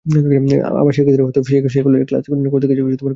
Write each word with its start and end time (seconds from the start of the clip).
অথবা 0.05 0.91
শিক্ষার্থীরা 0.91 1.23
হয়তো 1.25 1.41
সেই 1.73 1.83
কলেজে 1.85 2.05
ক্লাসই 2.05 2.29
করেনি, 2.31 2.49
করতে 2.49 2.65
গেছে 2.69 2.81
কোচিং 2.81 2.97
কেন্দ্রে। 2.99 3.09